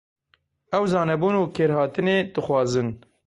Ew 0.75 0.83
zanebûn 0.91 1.35
û 1.41 1.43
kêrhatinê 1.55 2.17
dixwazin. 2.35 2.89